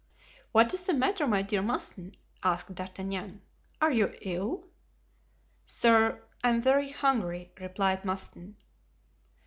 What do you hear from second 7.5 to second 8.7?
replied Mouston.